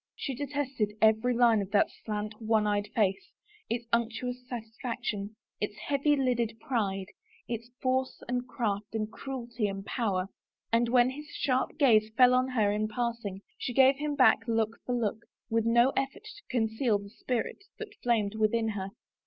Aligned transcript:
She 0.15 0.33
detested 0.33 0.93
every 0.99 1.35
line 1.35 1.61
of 1.61 1.69
that 1.73 1.91
slant, 1.91 2.33
one 2.41 2.65
eyed 2.65 2.87
face, 2.95 3.29
its 3.69 3.85
imctuous 3.93 4.43
satisfaction, 4.49 5.35
its 5.59 5.77
heavy 5.77 6.15
lidded 6.15 6.57
pride, 6.59 7.05
its 7.47 7.69
force 7.83 8.23
and 8.27 8.47
craft, 8.47 8.95
and 8.95 9.11
cruelty 9.11 9.67
and 9.67 9.85
power. 9.85 10.29
And 10.73 10.89
when 10.89 11.11
his 11.11 11.27
sharp 11.27 11.77
gaze 11.77 12.09
fell 12.17 12.33
on 12.33 12.47
her 12.47 12.71
in 12.71 12.87
passing, 12.87 13.41
she 13.59 13.73
gave 13.73 13.97
him 13.97 14.15
back 14.15 14.39
look 14.47 14.77
for 14.87 14.95
look, 14.95 15.23
with 15.51 15.65
no 15.67 15.91
eflfort 15.91 16.23
to 16.23 16.43
conceal 16.49 16.97
the 16.97 17.11
spirit 17.11 17.63
that 17.77 17.93
flamed 18.01 18.33
within 18.33 18.69
her. 18.69 18.89